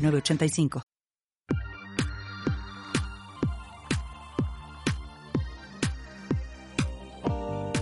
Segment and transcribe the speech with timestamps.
[0.00, 0.82] 985.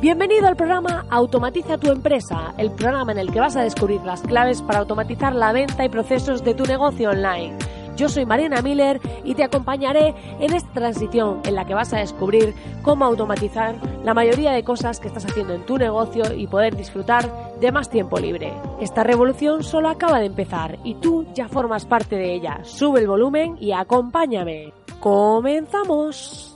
[0.01, 4.23] Bienvenido al programa Automatiza tu empresa, el programa en el que vas a descubrir las
[4.23, 7.59] claves para automatizar la venta y procesos de tu negocio online.
[7.99, 11.99] Yo soy Mariana Miller y te acompañaré en esta transición en la que vas a
[11.99, 13.75] descubrir cómo automatizar
[14.05, 17.91] la mayoría de cosas que estás haciendo en tu negocio y poder disfrutar de más
[17.91, 18.53] tiempo libre.
[18.81, 22.61] Esta revolución solo acaba de empezar y tú ya formas parte de ella.
[22.63, 24.73] Sube el volumen y acompáñame.
[25.01, 26.55] ¡Comenzamos!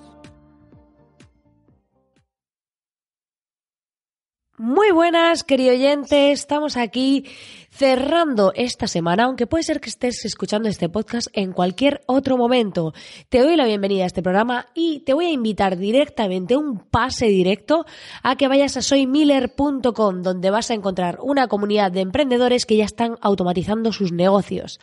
[4.58, 6.30] Muy buenas, querido oyente.
[6.30, 7.24] Estamos aquí
[7.72, 12.92] cerrando esta semana, aunque puede ser que estés escuchando este podcast en cualquier otro momento.
[13.30, 17.26] Te doy la bienvenida a este programa y te voy a invitar directamente, un pase
[17.26, 17.86] directo,
[18.22, 22.84] a que vayas a soymiller.com, donde vas a encontrar una comunidad de emprendedores que ya
[22.84, 24.78] están automatizando sus negocios.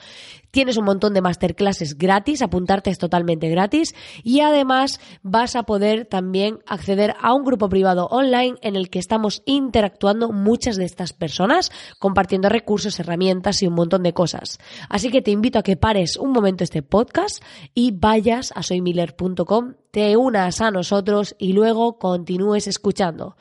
[0.50, 6.06] Tienes un montón de masterclasses gratis, apuntarte es totalmente gratis y además vas a poder
[6.06, 11.14] también acceder a un grupo privado online en el que estamos interactuando muchas de estas
[11.14, 14.58] personas, compartiendo recursos, herramientas y un montón de cosas.
[14.90, 19.74] Así que te invito a que pares un momento este podcast y vayas a soymiller.com,
[19.92, 23.36] te unas a nosotros y luego continúes escuchando.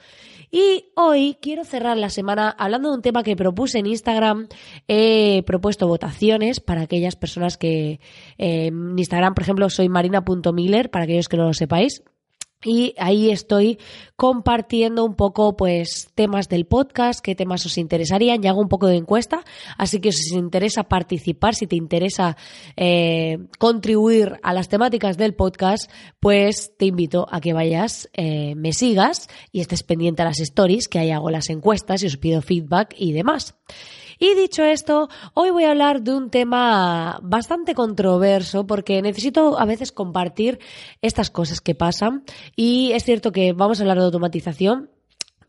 [0.51, 4.49] Y hoy quiero cerrar la semana hablando de un tema que propuse en Instagram.
[4.87, 8.01] He propuesto votaciones para aquellas personas que
[8.39, 12.03] eh, en Instagram, por ejemplo, soy marina.miller, para aquellos que no lo sepáis.
[12.65, 13.79] Y ahí estoy
[14.17, 18.89] compartiendo un poco, pues, temas del podcast, qué temas os interesarían, y hago un poco
[18.89, 19.45] de encuesta.
[19.77, 22.37] Así que si os interesa participar, si te interesa
[22.77, 28.73] eh, contribuir a las temáticas del podcast, pues te invito a que vayas, eh, me
[28.73, 32.43] sigas y estés pendiente a las stories, que ahí hago las encuestas y os pido
[32.43, 33.55] feedback y demás.
[34.19, 39.65] Y dicho esto, hoy voy a hablar de un tema bastante controverso porque necesito a
[39.65, 40.59] veces compartir
[41.03, 42.25] estas cosas que pasan.
[42.57, 44.91] Y es cierto que vamos a hablar de automatización,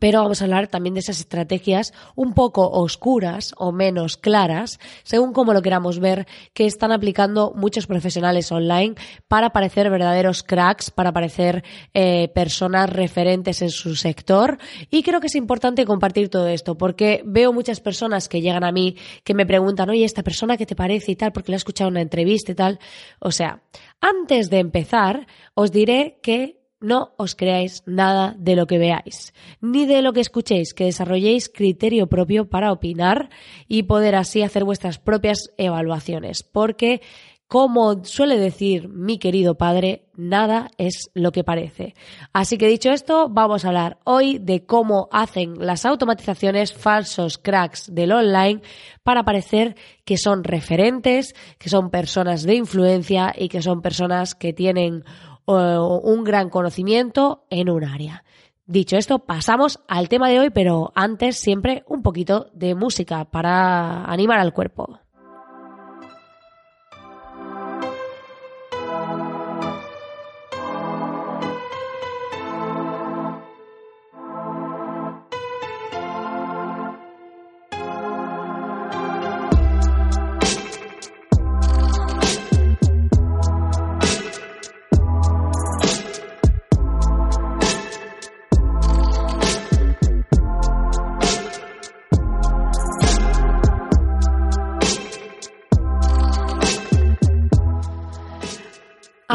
[0.00, 5.32] pero vamos a hablar también de esas estrategias un poco oscuras o menos claras, según
[5.32, 8.96] como lo queramos ver, que están aplicando muchos profesionales online
[9.28, 11.62] para parecer verdaderos cracks, para parecer
[11.94, 14.58] eh, personas referentes en su sector.
[14.90, 18.72] Y creo que es importante compartir todo esto, porque veo muchas personas que llegan a
[18.72, 21.58] mí que me preguntan, oye, esta persona qué te parece y tal, porque le he
[21.58, 22.78] escuchado en una entrevista y tal.
[23.18, 23.62] O sea,
[24.00, 29.86] antes de empezar, os diré que no os creáis nada de lo que veáis, ni
[29.86, 33.30] de lo que escuchéis, que desarrolléis criterio propio para opinar
[33.68, 37.00] y poder así hacer vuestras propias evaluaciones, porque
[37.50, 41.96] como suele decir mi querido padre, nada es lo que parece.
[42.32, 47.92] Así que dicho esto, vamos a hablar hoy de cómo hacen las automatizaciones falsos cracks
[47.92, 48.62] del online
[49.02, 49.74] para parecer
[50.04, 55.02] que son referentes, que son personas de influencia y que son personas que tienen
[55.46, 58.24] un gran conocimiento en un área.
[58.66, 64.04] Dicho esto, pasamos al tema de hoy, pero antes siempre un poquito de música para
[64.04, 65.00] animar al cuerpo.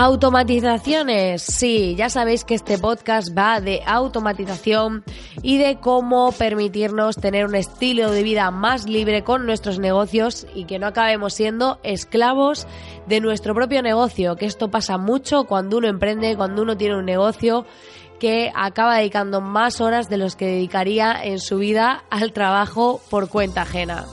[0.06, 5.04] Automatizaciones, sí, ya sabéis que este podcast va de automatización
[5.42, 10.66] y de cómo permitirnos tener un estilo de vida más libre con nuestros negocios y
[10.66, 12.68] que no acabemos siendo esclavos
[13.08, 17.06] de nuestro propio negocio, que esto pasa mucho cuando uno emprende, cuando uno tiene un
[17.06, 17.66] negocio
[18.20, 23.28] que acaba dedicando más horas de los que dedicaría en su vida al trabajo por
[23.28, 24.06] cuenta ajena.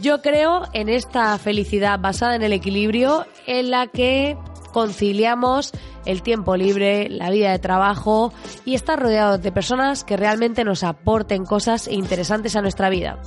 [0.00, 4.36] Yo creo en esta felicidad basada en el equilibrio en la que
[4.72, 5.72] conciliamos
[6.04, 8.32] el tiempo libre, la vida de trabajo
[8.64, 13.20] y estar rodeados de personas que realmente nos aporten cosas interesantes a nuestra vida.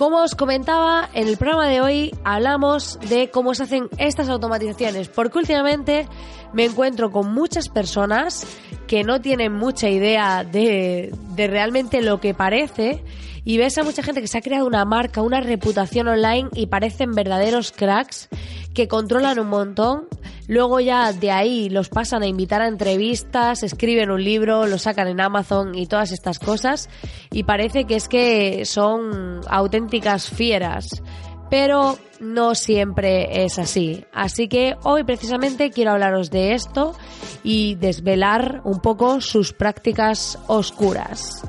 [0.00, 5.10] Como os comentaba, en el programa de hoy hablamos de cómo se hacen estas automatizaciones,
[5.10, 6.08] porque últimamente
[6.54, 8.46] me encuentro con muchas personas
[8.86, 13.04] que no tienen mucha idea de, de realmente lo que parece
[13.50, 16.66] y ves a mucha gente que se ha creado una marca, una reputación online y
[16.66, 18.28] parecen verdaderos cracks
[18.74, 20.06] que controlan un montón.
[20.46, 25.08] Luego ya de ahí los pasan a invitar a entrevistas, escriben un libro, lo sacan
[25.08, 26.88] en Amazon y todas estas cosas.
[27.32, 31.02] Y parece que es que son auténticas fieras.
[31.50, 34.04] Pero no siempre es así.
[34.12, 36.94] Así que hoy precisamente quiero hablaros de esto
[37.42, 41.42] y desvelar un poco sus prácticas oscuras.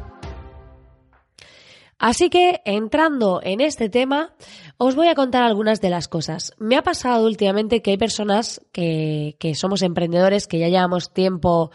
[2.01, 4.33] Así que, entrando en este tema,
[4.77, 6.51] os voy a contar algunas de las cosas.
[6.57, 11.69] Me ha pasado últimamente que hay personas que, somos emprendedores, que ya llevamos tiempo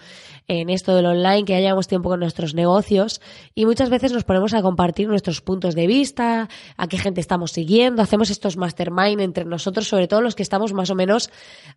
[0.48, 3.20] en esto del online, que ya llevamos tiempo con nuestros negocios
[3.54, 7.50] y muchas veces nos ponemos a compartir nuestros puntos de vista, a qué gente estamos
[7.52, 11.30] siguiendo, hacemos estos mastermind entre nosotros, sobre todo los que estamos más o menos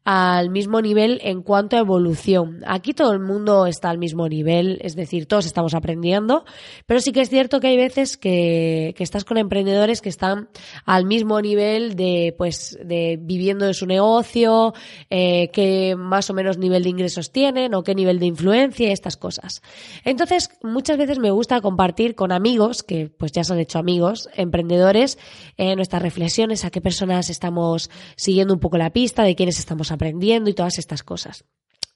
[0.04, 2.62] al mismo nivel en cuanto a evolución.
[2.68, 6.46] Aquí todo el mundo está al mismo nivel, es decir, todos estamos aprendiendo,
[6.86, 10.50] pero sí que es cierto que hay veces que, que estás con emprendedores que están
[10.86, 14.74] al mismo nivel de, pues, de viviendo de su negocio,
[15.10, 19.18] eh, qué más o menos nivel de ingresos tienen o qué nivel de influencia estas
[19.18, 19.62] cosas.
[20.04, 24.30] Entonces, muchas veces me gusta compartir con amigos, que pues ya se han hecho amigos,
[24.36, 25.18] emprendedores,
[25.58, 29.92] eh, nuestras reflexiones, a qué personas estamos siguiendo un poco la pista, de quiénes estamos
[29.92, 31.46] aprendiendo y todas estas cosas.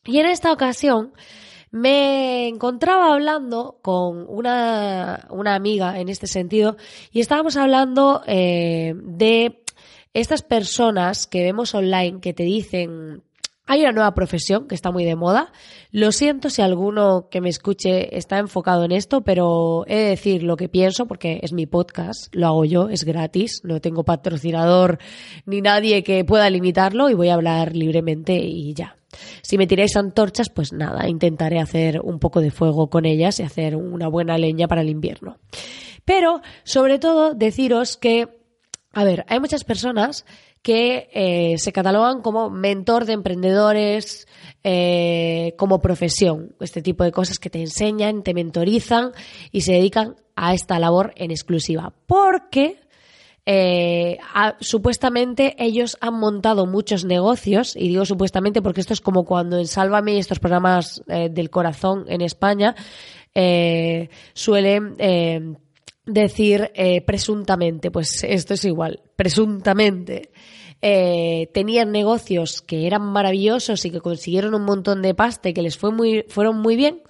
[0.06, 1.13] Y en esta ocasión,
[1.71, 6.77] me encontraba hablando con una, una, amiga en este sentido
[7.12, 9.63] y estábamos hablando eh, de
[10.13, 13.24] estas personas que vemos online que te dicen
[13.65, 15.51] hay una nueva profesión que está muy de moda.
[15.92, 20.44] Lo siento si alguno que me escuche está enfocado en esto, pero he de decir
[20.44, 25.00] lo que pienso porque es mi podcast, lo hago yo, es gratis, no tengo patrocinador
[25.45, 28.98] ni nadie que pueda limitarlo y voy a hablar libremente y ya.
[29.42, 33.44] Si me tiráis antorchas, pues nada, intentaré hacer un poco de fuego con ellas y
[33.44, 35.38] hacer una buena leña para el invierno.
[36.04, 38.27] Pero, sobre todo, deciros que,
[38.92, 40.25] a ver, hay muchas personas
[40.63, 44.27] que eh, se catalogan como mentor de emprendedores,
[44.63, 49.12] eh, como profesión, este tipo de cosas que te enseñan, te mentorizan
[49.51, 51.94] y se dedican a esta labor en exclusiva.
[52.07, 52.80] Porque
[53.45, 54.19] eh,
[54.62, 59.68] supuestamente ellos han montado muchos negocios, y digo supuestamente porque esto es como cuando en
[59.68, 62.74] Sálvame y estos programas del corazón en España
[64.33, 64.95] suelen
[66.06, 70.32] decir eh, presuntamente, pues esto es igual, presuntamente.
[70.82, 75.62] Eh, tenían negocios que eran maravillosos y que consiguieron un montón de pasta y que
[75.62, 77.02] les fue muy, fueron muy bien,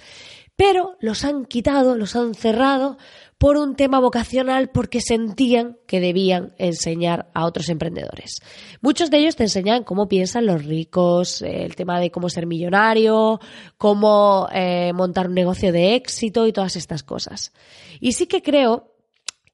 [0.56, 2.98] pero los han quitado, los han cerrado
[3.44, 8.42] por un tema vocacional porque sentían que debían enseñar a otros emprendedores.
[8.80, 13.42] Muchos de ellos te enseñan cómo piensan los ricos, el tema de cómo ser millonario,
[13.78, 17.51] cómo eh, montar un negocio de éxito y todas estas cosas.
[18.00, 18.94] Y sí que creo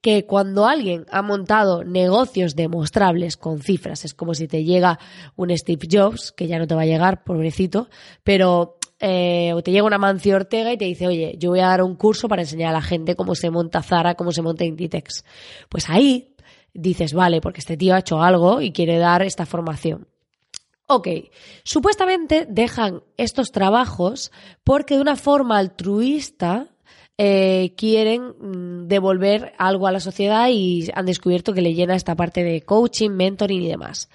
[0.01, 4.99] que cuando alguien ha montado negocios demostrables con cifras, es como si te llega
[5.35, 7.89] un Steve Jobs, que ya no te va a llegar, pobrecito,
[8.23, 11.67] pero eh, o te llega una Mancio Ortega y te dice, oye, yo voy a
[11.67, 14.65] dar un curso para enseñar a la gente cómo se monta Zara, cómo se monta
[14.65, 15.23] Inditex.
[15.69, 16.35] Pues ahí
[16.73, 20.07] dices, vale, porque este tío ha hecho algo y quiere dar esta formación.
[20.87, 21.07] Ok,
[21.63, 24.31] supuestamente dejan estos trabajos
[24.63, 26.67] porque de una forma altruista
[27.17, 32.15] eh, quieren mm, devolver algo a la sociedad y han descubierto que le llena esta
[32.15, 34.09] parte de coaching, mentoring y demás.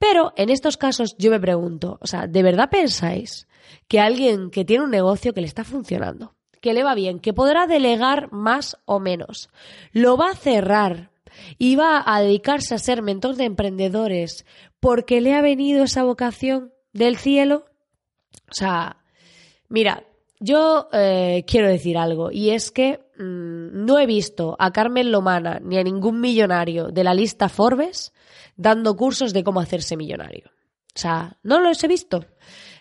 [0.00, 3.46] Pero en estos casos yo me pregunto, o sea, ¿de verdad pensáis
[3.86, 7.34] que alguien que tiene un negocio que le está funcionando, que le va bien, que
[7.34, 9.50] podrá delegar más o menos,
[9.92, 11.10] lo va a cerrar
[11.58, 14.46] y va a dedicarse a ser mentor de emprendedores
[14.80, 17.66] porque le ha venido esa vocación del cielo?
[18.50, 19.04] O sea,
[19.68, 20.04] mira,
[20.38, 25.78] yo eh, quiero decir algo y es que no he visto a Carmen Lomana ni
[25.78, 28.12] a ningún millonario de la lista Forbes
[28.56, 30.50] dando cursos de cómo hacerse millonario.
[30.94, 32.24] O sea, no los he visto.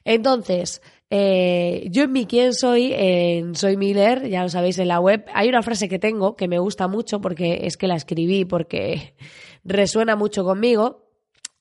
[0.03, 4.99] Entonces, eh, yo en mi quién soy, en Soy Miller, ya lo sabéis en la
[4.99, 8.45] web, hay una frase que tengo que me gusta mucho porque es que la escribí
[8.45, 9.15] porque
[9.63, 11.05] resuena mucho conmigo.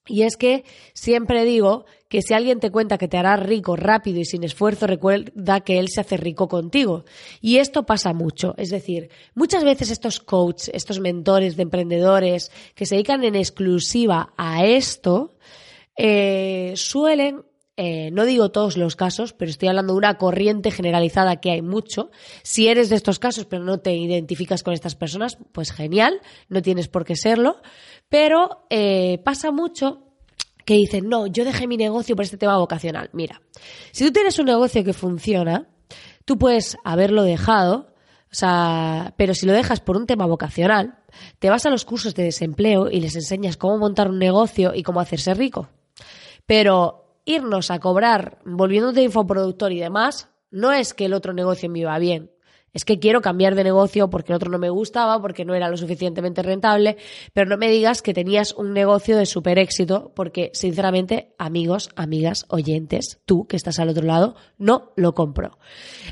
[0.06, 4.18] Y es que siempre digo que si alguien te cuenta que te hará rico rápido
[4.20, 7.04] y sin esfuerzo, recuerda que él se hace rico contigo.
[7.40, 8.54] Y esto pasa mucho.
[8.56, 14.32] Es decir, muchas veces estos coaches, estos mentores de emprendedores que se dedican en exclusiva
[14.36, 15.36] a esto,
[15.96, 17.42] eh, suelen
[17.80, 21.62] eh, no digo todos los casos, pero estoy hablando de una corriente generalizada que hay
[21.62, 22.10] mucho.
[22.42, 26.60] Si eres de estos casos pero no te identificas con estas personas, pues genial, no
[26.60, 27.62] tienes por qué serlo.
[28.08, 30.07] Pero eh, pasa mucho
[30.68, 33.08] que dicen, no, yo dejé mi negocio por este tema vocacional.
[33.14, 33.40] Mira,
[33.90, 35.66] si tú tienes un negocio que funciona,
[36.26, 37.94] tú puedes haberlo dejado,
[38.30, 40.98] o sea, pero si lo dejas por un tema vocacional,
[41.38, 44.82] te vas a los cursos de desempleo y les enseñas cómo montar un negocio y
[44.82, 45.70] cómo hacerse rico.
[46.44, 51.78] Pero irnos a cobrar volviéndote infoproductor y demás, no es que el otro negocio me
[51.78, 52.30] iba bien.
[52.72, 55.68] Es que quiero cambiar de negocio porque el otro no me gustaba, porque no era
[55.68, 56.96] lo suficientemente rentable,
[57.32, 62.46] pero no me digas que tenías un negocio de super éxito, porque sinceramente, amigos, amigas,
[62.48, 65.58] oyentes, tú que estás al otro lado, no lo compro.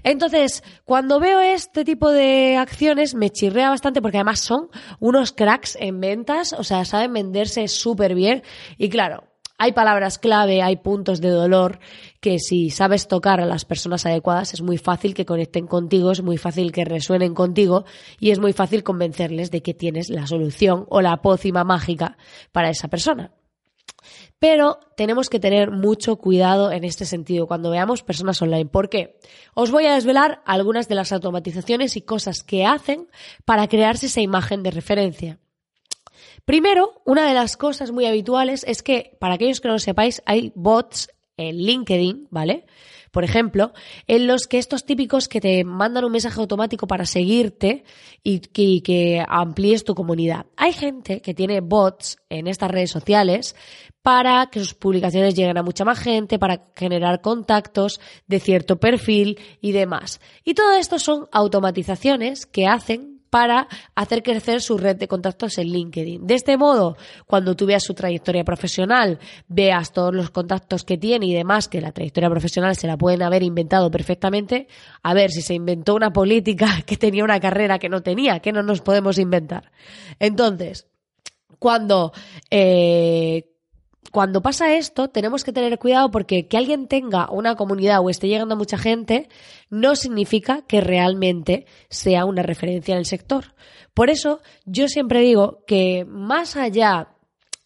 [0.02, 4.68] Entonces, cuando veo este tipo de acciones, me chirrea bastante porque además son
[5.00, 8.42] unos cracks en ventas, o sea, saben venderse súper bien
[8.78, 9.24] y claro,
[9.58, 11.78] hay palabras clave, hay puntos de dolor
[12.20, 16.22] que si sabes tocar a las personas adecuadas es muy fácil que conecten contigo, es
[16.22, 17.84] muy fácil que resuenen contigo
[18.20, 22.18] y es muy fácil convencerles de que tienes la solución o la pócima mágica
[22.52, 23.32] para esa persona.
[24.38, 28.66] Pero tenemos que tener mucho cuidado en este sentido cuando veamos personas online.
[28.66, 29.18] ¿Por qué?
[29.54, 33.08] Os voy a desvelar algunas de las automatizaciones y cosas que hacen
[33.46, 35.38] para crearse esa imagen de referencia.
[36.46, 40.22] Primero, una de las cosas muy habituales es que, para aquellos que no lo sepáis,
[40.26, 42.66] hay bots en LinkedIn, ¿vale?
[43.10, 43.72] Por ejemplo,
[44.06, 47.82] en los que estos típicos que te mandan un mensaje automático para seguirte
[48.22, 50.46] y que, que, amplíes tu comunidad.
[50.56, 53.56] Hay gente que tiene bots en estas redes sociales
[54.00, 59.40] para que sus publicaciones lleguen a mucha más gente, para generar contactos de cierto perfil
[59.60, 60.20] y demás.
[60.44, 65.68] Y todo esto son automatizaciones que hacen para hacer crecer su red de contactos en
[65.68, 66.26] LinkedIn.
[66.26, 71.26] De este modo, cuando tú veas su trayectoria profesional, veas todos los contactos que tiene
[71.26, 74.68] y demás, que la trayectoria profesional se la pueden haber inventado perfectamente,
[75.02, 78.52] a ver si se inventó una política que tenía una carrera que no tenía, que
[78.52, 79.70] no nos podemos inventar.
[80.18, 80.86] Entonces,
[81.58, 82.14] cuando
[82.50, 83.50] eh,
[84.16, 88.28] cuando pasa esto, tenemos que tener cuidado porque que alguien tenga una comunidad o esté
[88.28, 89.28] llegando a mucha gente
[89.68, 93.52] no significa que realmente sea una referencia en el sector.
[93.92, 97.08] Por eso, yo siempre digo que más allá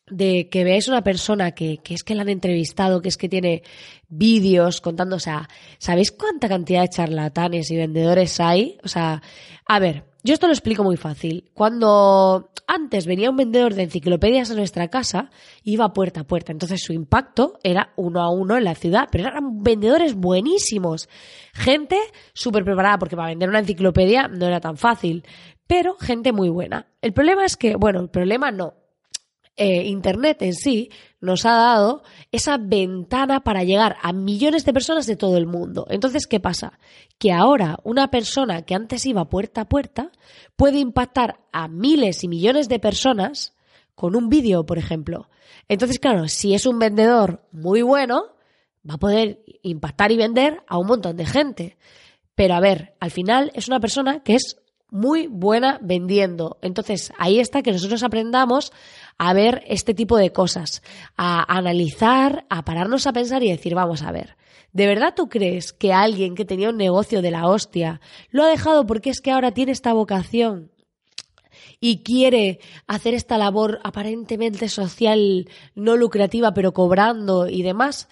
[0.08, 3.28] de que veáis una persona que, que, es que la han entrevistado, que es que
[3.28, 3.62] tiene
[4.08, 8.76] vídeos contando, o sea, ¿sabéis cuánta cantidad de charlatanes y vendedores hay?
[8.82, 9.22] O sea,
[9.66, 11.50] a ver, yo esto lo explico muy fácil.
[11.54, 15.30] Cuando antes venía un vendedor de enciclopedias a nuestra casa,
[15.62, 16.52] iba puerta a puerta.
[16.52, 21.08] Entonces su impacto era uno a uno en la ciudad, pero eran vendedores buenísimos.
[21.52, 21.98] Gente
[22.32, 25.24] súper preparada, porque para vender una enciclopedia no era tan fácil,
[25.66, 26.86] pero gente muy buena.
[27.00, 28.74] El problema es que, bueno, el problema no.
[29.62, 30.90] Eh, Internet en sí
[31.20, 32.02] nos ha dado
[32.32, 35.86] esa ventana para llegar a millones de personas de todo el mundo.
[35.90, 36.78] Entonces, ¿qué pasa?
[37.18, 40.12] Que ahora una persona que antes iba puerta a puerta
[40.56, 43.54] puede impactar a miles y millones de personas
[43.94, 45.28] con un vídeo, por ejemplo.
[45.68, 48.28] Entonces, claro, si es un vendedor muy bueno,
[48.88, 51.76] va a poder impactar y vender a un montón de gente.
[52.34, 54.56] Pero a ver, al final es una persona que es
[54.90, 56.58] muy buena vendiendo.
[56.62, 58.72] Entonces, ahí está que nosotros aprendamos
[59.22, 60.82] a ver este tipo de cosas,
[61.14, 64.38] a analizar, a pararnos a pensar y decir, vamos a ver,
[64.72, 68.00] ¿de verdad tú crees que alguien que tenía un negocio de la hostia
[68.30, 70.72] lo ha dejado porque es que ahora tiene esta vocación?
[71.82, 78.08] y quiere hacer esta labor aparentemente social no lucrativa pero cobrando y demás,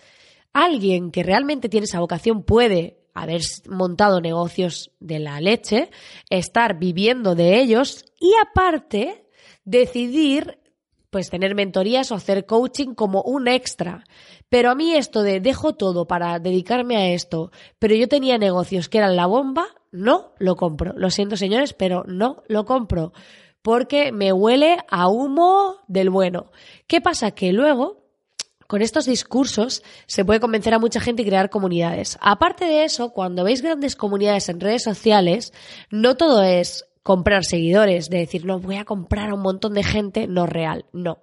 [0.53, 5.91] alguien que realmente tiene esa vocación puede haber montado negocios de la leche,
[6.29, 9.27] estar viviendo de ellos y aparte
[9.65, 10.59] decidir
[11.11, 14.05] pues tener mentorías o hacer coaching como un extra.
[14.49, 18.89] Pero a mí esto de dejo todo para dedicarme a esto, pero yo tenía negocios
[18.89, 20.93] que eran la bomba, no lo compro.
[20.97, 23.13] Lo siento señores, pero no lo compro.
[23.63, 26.51] Porque me huele a humo del bueno.
[26.87, 27.33] ¿Qué pasa?
[27.33, 28.09] Que luego
[28.69, 32.19] con estos discursos se puede convencer a mucha gente y crear comunidades.
[32.21, 35.55] Aparte de eso, cuando veis grandes comunidades en redes sociales,
[35.91, 39.83] no todo es comprar seguidores, de decir, no, voy a comprar a un montón de
[39.83, 41.23] gente, no real, no.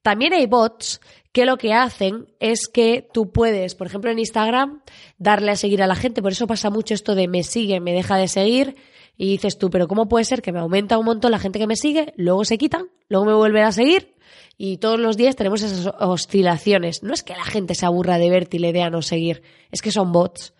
[0.00, 4.80] También hay bots que lo que hacen es que tú puedes, por ejemplo en Instagram,
[5.18, 7.92] darle a seguir a la gente, por eso pasa mucho esto de me sigue, me
[7.92, 8.76] deja de seguir,
[9.18, 11.66] y dices tú, pero ¿cómo puede ser que me aumenta un montón la gente que
[11.66, 14.14] me sigue, luego se quitan, luego me vuelven a seguir
[14.56, 17.02] y todos los días tenemos esas oscilaciones.
[17.02, 19.42] No es que la gente se aburra de verte y le dé a no seguir,
[19.70, 20.54] es que son bots.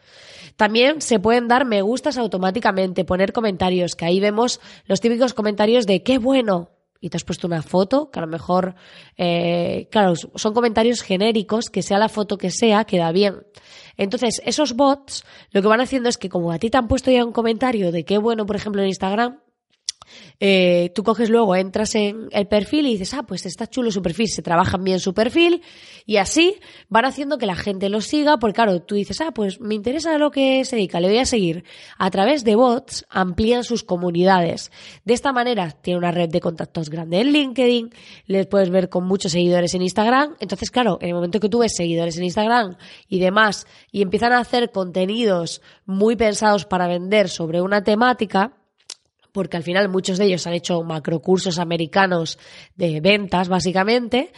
[0.59, 5.87] También se pueden dar me gustas automáticamente, poner comentarios, que ahí vemos los típicos comentarios
[5.87, 8.75] de qué bueno, y te has puesto una foto que a lo mejor,
[9.17, 13.47] eh, claro, son comentarios genéricos, que sea la foto que sea, queda bien.
[13.97, 17.12] Entonces, esos bots lo que van haciendo es que como a ti te han puesto
[17.12, 19.38] ya un comentario de qué bueno, por ejemplo, en Instagram,
[20.41, 24.03] eh, tú coges luego, entras en el perfil y dices, ah, pues está chulo su
[24.03, 25.62] perfil, se trabajan bien su perfil
[26.07, 26.57] y así
[26.88, 30.17] van haciendo que la gente lo siga, porque claro, tú dices, ah, pues me interesa
[30.19, 31.65] lo que se dedica, le voy a seguir.
[31.99, 34.71] A través de bots amplían sus comunidades.
[35.05, 37.91] De esta manera tiene una red de contactos grande en LinkedIn,
[38.27, 40.37] les puedes ver con muchos seguidores en Instagram.
[40.41, 42.77] Entonces, claro, en el momento que tú ves seguidores en Instagram
[43.09, 48.58] y demás y empiezan a hacer contenidos muy pensados para vender sobre una temática,
[49.32, 52.38] porque al final muchos de ellos han hecho macrocursos americanos
[52.76, 54.32] de ventas, básicamente,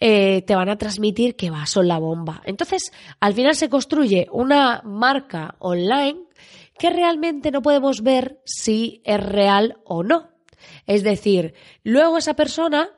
[0.00, 2.42] eh, te van a transmitir que va, son la bomba.
[2.44, 6.24] Entonces, al final se construye una marca online
[6.78, 10.30] que realmente no podemos ver si es real o no.
[10.86, 12.90] Es decir, luego esa persona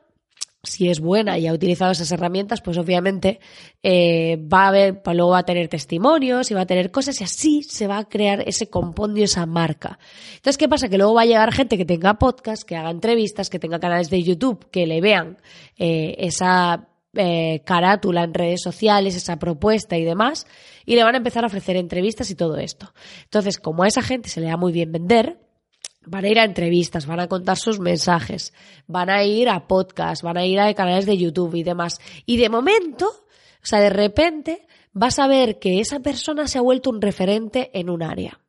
[0.63, 3.39] si es buena y ha utilizado esas herramientas, pues obviamente
[3.83, 7.19] eh, va a ver, pues luego va a tener testimonios y va a tener cosas
[7.21, 9.99] y así se va a crear ese compondio, esa marca.
[10.35, 10.89] Entonces, ¿qué pasa?
[10.89, 14.09] Que luego va a llegar gente que tenga podcast, que haga entrevistas, que tenga canales
[14.09, 15.37] de YouTube, que le vean
[15.77, 20.45] eh, esa eh, carátula en redes sociales, esa propuesta y demás,
[20.85, 22.93] y le van a empezar a ofrecer entrevistas y todo esto.
[23.23, 25.39] Entonces, como a esa gente se le da muy bien vender,
[26.07, 28.53] van a ir a entrevistas, van a contar sus mensajes,
[28.87, 31.99] van a ir a podcasts, van a ir a canales de YouTube y demás.
[32.25, 36.61] Y de momento, o sea, de repente, vas a ver que esa persona se ha
[36.61, 38.39] vuelto un referente en un área.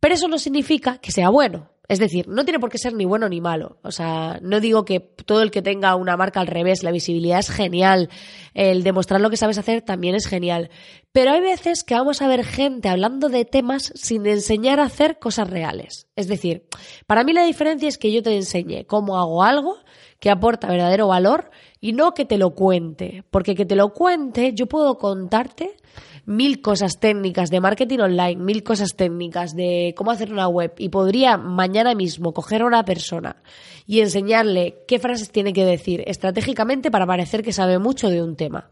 [0.00, 1.71] Pero eso no significa que sea bueno.
[1.88, 3.78] Es decir, no tiene por qué ser ni bueno ni malo.
[3.82, 7.40] O sea, no digo que todo el que tenga una marca al revés, la visibilidad
[7.40, 8.08] es genial,
[8.54, 10.70] el demostrar lo que sabes hacer también es genial.
[11.10, 15.18] Pero hay veces que vamos a ver gente hablando de temas sin enseñar a hacer
[15.18, 16.06] cosas reales.
[16.16, 16.66] Es decir,
[17.06, 19.76] para mí la diferencia es que yo te enseñe cómo hago algo
[20.20, 23.24] que aporta verdadero valor y no que te lo cuente.
[23.30, 25.76] Porque que te lo cuente, yo puedo contarte
[26.24, 30.88] mil cosas técnicas de marketing online, mil cosas técnicas de cómo hacer una web y
[30.88, 33.42] podría mañana mismo coger a una persona
[33.86, 38.36] y enseñarle qué frases tiene que decir estratégicamente para parecer que sabe mucho de un
[38.36, 38.70] tema.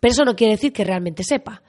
[0.00, 1.62] Pero eso no quiere decir que realmente sepa.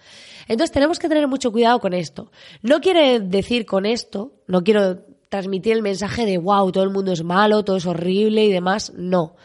[0.48, 2.32] Entonces tenemos que tener mucho cuidado con esto.
[2.62, 5.00] No quiere decir con esto, no quiero
[5.30, 8.94] transmitir el mensaje de wow, todo el mundo es malo, todo es horrible y demás.
[8.96, 9.36] No.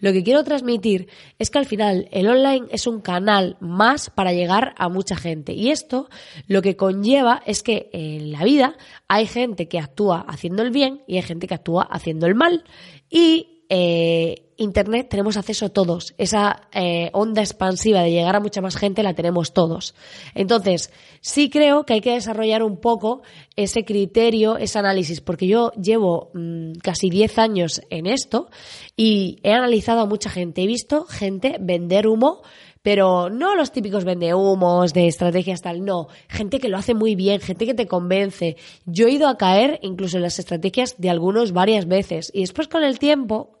[0.00, 1.08] Lo que quiero transmitir
[1.38, 5.52] es que al final el online es un canal más para llegar a mucha gente.
[5.52, 6.08] Y esto
[6.46, 8.76] lo que conlleva es que en la vida
[9.08, 12.64] hay gente que actúa haciendo el bien y hay gente que actúa haciendo el mal.
[13.08, 16.12] Y eh, Internet tenemos acceso todos.
[16.18, 19.94] Esa eh, onda expansiva de llegar a mucha más gente la tenemos todos.
[20.34, 23.22] Entonces, sí creo que hay que desarrollar un poco
[23.56, 28.50] ese criterio, ese análisis, porque yo llevo mm, casi 10 años en esto
[28.96, 30.62] y he analizado a mucha gente.
[30.62, 32.42] He visto gente vender humo
[32.82, 37.40] pero no los típicos vendehumos de estrategias tal, no, gente que lo hace muy bien,
[37.42, 38.56] gente que te convence.
[38.86, 42.68] Yo he ido a caer incluso en las estrategias de algunos varias veces y después
[42.68, 43.59] con el tiempo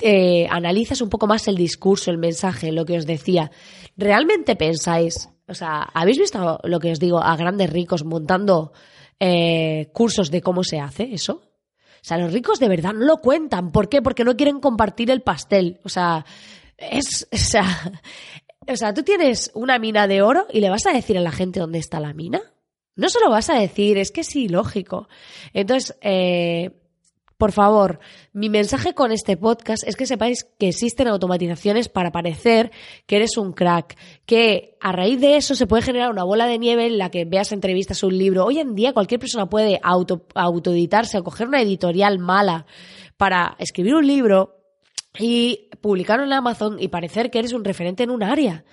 [0.00, 3.50] eh, analizas un poco más el discurso, el mensaje, lo que os decía,
[3.96, 5.28] ¿realmente pensáis?
[5.46, 8.72] O sea, ¿habéis visto lo que os digo a grandes ricos montando
[9.20, 11.42] eh, cursos de cómo se hace eso?
[12.04, 13.72] O sea, los ricos de verdad no lo cuentan.
[13.72, 14.02] ¿Por qué?
[14.02, 15.80] Porque no quieren compartir el pastel.
[15.84, 16.26] O sea,
[16.76, 17.64] es, o sea,
[18.68, 21.32] o sea, tú tienes una mina de oro y le vas a decir a la
[21.32, 22.42] gente dónde está la mina.
[22.96, 25.08] No se lo vas a decir, es que es ilógico.
[25.52, 26.70] Entonces, eh,
[27.36, 27.98] por favor,
[28.32, 32.70] mi mensaje con este podcast es que sepáis que existen automatizaciones para parecer
[33.06, 36.58] que eres un crack, que a raíz de eso se puede generar una bola de
[36.58, 38.44] nieve en la que veas entrevistas un libro.
[38.44, 42.66] Hoy en día cualquier persona puede auto, autoeditarse o coger una editorial mala
[43.16, 44.56] para escribir un libro
[45.18, 48.64] y publicarlo en Amazon y parecer que eres un referente en un área.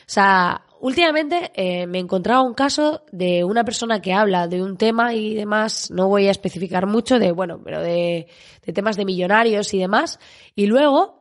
[0.00, 4.76] O sea, últimamente eh, me encontraba un caso de una persona que habla de un
[4.76, 8.28] tema y demás, no voy a especificar mucho de, bueno, pero de,
[8.64, 10.18] de temas de millonarios y demás,
[10.54, 11.18] y luego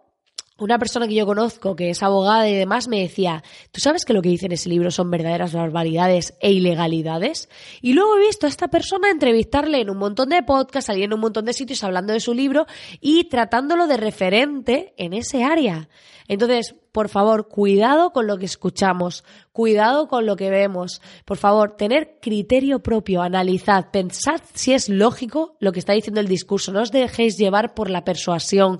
[0.60, 4.13] una persona que yo conozco, que es abogada y demás, me decía, ¿tú sabes que
[4.13, 7.48] lo que dice en ese libro son verdaderas barbaridades e ilegalidades?
[7.82, 11.13] Y luego he visto a esta persona entrevistarle en un montón de podcasts, salir en
[11.13, 12.65] un montón de sitios hablando de su libro
[13.00, 15.89] y tratándolo de referente en ese área.
[16.28, 21.02] Entonces, por favor, cuidado con lo que escuchamos, cuidado con lo que vemos.
[21.26, 26.28] Por favor, tener criterio propio, analizad, pensad si es lógico lo que está diciendo el
[26.28, 26.72] discurso.
[26.72, 28.80] No os dejéis llevar por la persuasión,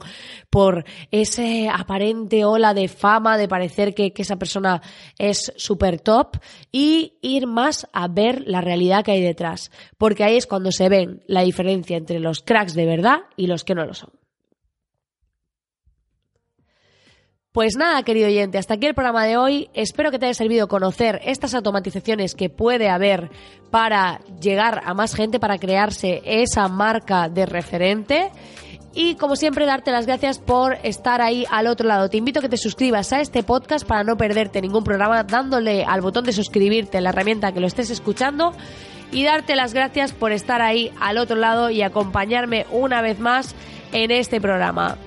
[0.50, 4.82] por ese aparente ola de fama, de parecer que, esa persona
[5.20, 6.38] es súper top
[6.72, 9.72] y ir más a ver la realidad que hay detrás.
[9.98, 13.64] Porque ahí es cuando se ven la diferencia entre los cracks de verdad y los
[13.64, 14.10] que no lo son.
[17.58, 19.67] Pues nada, querido oyente, hasta aquí el programa de hoy.
[19.74, 23.32] Espero que te haya servido conocer estas automatizaciones que puede haber
[23.72, 28.30] para llegar a más gente, para crearse esa marca de referente.
[28.93, 32.12] Y como siempre, darte las gracias por estar ahí al otro lado.
[32.12, 35.84] Te invito a que te suscribas a este podcast para no perderte ningún programa, dándole
[35.84, 38.54] al botón de suscribirte en la herramienta que lo estés escuchando.
[39.12, 43.56] Y darte las gracias por estar ahí al otro lado y acompañarme una vez más
[43.93, 45.00] en este programa.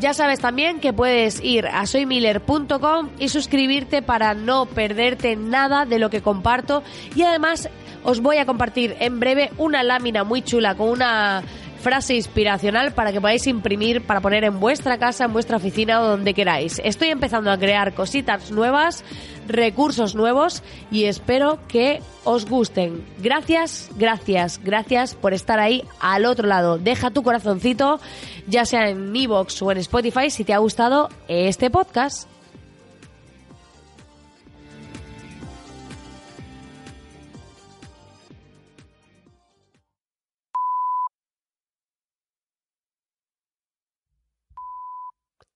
[0.00, 5.98] Ya sabes también que puedes ir a soymiller.com y suscribirte para no perderte nada de
[5.98, 6.82] lo que comparto.
[7.14, 7.68] Y además
[8.02, 11.42] os voy a compartir en breve una lámina muy chula con una
[11.80, 16.06] frase inspiracional para que podáis imprimir, para poner en vuestra casa, en vuestra oficina o
[16.06, 16.80] donde queráis.
[16.84, 19.04] Estoy empezando a crear cositas nuevas,
[19.48, 23.04] recursos nuevos y espero que os gusten.
[23.18, 26.78] Gracias, gracias, gracias por estar ahí al otro lado.
[26.78, 28.00] Deja tu corazoncito,
[28.46, 32.28] ya sea en Evox o en Spotify, si te ha gustado este podcast.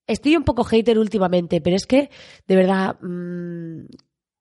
[0.07, 2.11] Estoy un poco hater últimamente, pero es que,
[2.47, 3.87] de verdad, mmm,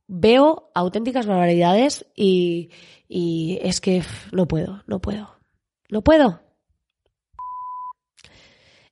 [0.08, 2.70] veo auténticas barbaridades y,
[3.08, 5.38] y es que no puedo, no puedo,
[5.90, 6.42] no puedo.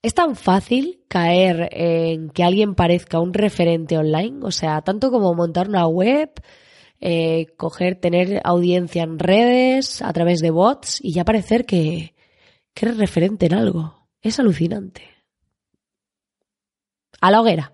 [0.02, 5.36] Es tan fácil caer en que alguien parezca un referente online, o sea, tanto como
[5.36, 6.32] montar una web,
[7.00, 12.16] eh, coger, tener audiencia en redes, a través de bots y ya parecer que,
[12.74, 14.08] que eres referente en algo.
[14.24, 15.04] Es alucinante.
[17.20, 17.74] A la hoguera.